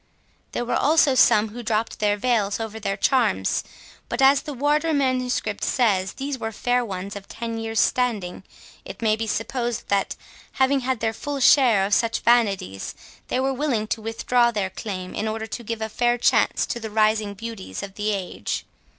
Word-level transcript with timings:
There 0.53 0.65
were 0.65 0.73
also 0.75 1.13
some 1.13 1.49
who 1.49 1.61
dropped 1.61 1.99
their 1.99 2.17
veils 2.17 2.59
over 2.59 2.79
their 2.79 2.97
charms; 2.97 3.63
but, 4.09 4.19
as 4.19 4.41
the 4.41 4.53
Wardour 4.55 4.93
Manuscript 4.95 5.63
says 5.63 6.13
these 6.13 6.39
were 6.39 6.51
fair 6.51 6.83
ones 6.83 7.15
of 7.15 7.27
ten 7.27 7.59
years 7.59 7.79
standing, 7.79 8.43
it 8.83 9.03
may 9.03 9.15
be 9.15 9.27
supposed 9.27 9.89
that, 9.89 10.15
having 10.53 10.79
had 10.79 11.01
their 11.01 11.13
full 11.13 11.39
share 11.39 11.85
of 11.85 11.93
such 11.93 12.21
vanities, 12.21 12.95
they 13.27 13.39
were 13.39 13.53
willing 13.53 13.85
to 13.89 14.01
withdraw 14.01 14.49
their 14.49 14.71
claim, 14.71 15.13
in 15.13 15.27
order 15.27 15.45
to 15.45 15.63
give 15.63 15.83
a 15.83 15.87
fair 15.87 16.17
chance 16.17 16.65
to 16.65 16.79
the 16.79 16.89
rising 16.89 17.35
beauties 17.35 17.83
of 17.83 17.93
the 17.93 18.09
age. 18.11 18.65